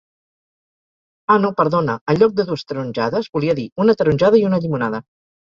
[1.33, 5.05] Ah no perdona, enlloc de dues taronjades, voldria una taronjada i una llimonada.